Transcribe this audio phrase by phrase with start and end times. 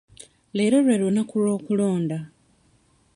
[0.55, 2.17] Leero lwe lunaku lw'okulonda.